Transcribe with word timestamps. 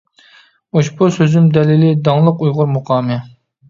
ئۇشبۇ 0.79 1.11
سۆزۈم 1.19 1.53
دەلىلى: 1.59 1.95
داڭلىق 2.11 2.45
ئۇيغۇر 2.47 2.77
مۇقامى. 2.77 3.25